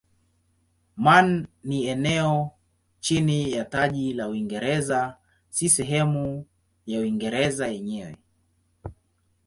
Man 0.95 1.47
ni 1.63 1.87
eneo 1.87 2.51
chini 2.99 3.51
ya 3.51 3.65
taji 3.65 4.13
la 4.13 4.27
Uingereza 4.27 5.17
si 5.49 5.69
sehemu 5.69 6.45
ya 6.85 6.99
Uingereza 6.99 7.67
yenyewe. 7.67 8.17